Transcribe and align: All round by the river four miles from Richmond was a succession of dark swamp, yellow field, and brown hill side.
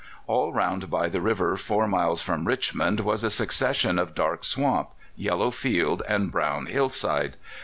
All 0.25 0.51
round 0.51 0.89
by 0.89 1.09
the 1.09 1.21
river 1.21 1.55
four 1.57 1.87
miles 1.87 2.23
from 2.23 2.45
Richmond 2.47 3.01
was 3.01 3.23
a 3.23 3.29
succession 3.29 3.99
of 3.99 4.15
dark 4.15 4.43
swamp, 4.43 4.89
yellow 5.15 5.51
field, 5.51 6.01
and 6.09 6.31
brown 6.31 6.65
hill 6.65 6.89
side. 6.89 7.35